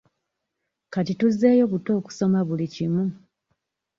[0.93, 3.03] Kati tuzzeeyo buto okusoma buli kimu.